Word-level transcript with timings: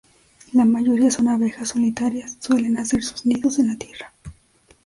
La 0.53 0.65
mayoría 0.65 1.11
son 1.11 1.27
abejas 1.27 1.69
solitarias; 1.69 2.35
suelen 2.39 2.79
hacer 2.79 3.03
sus 3.03 3.23
nidos 3.23 3.59
en 3.59 3.67
la 3.67 3.75
tierra. 3.77 4.11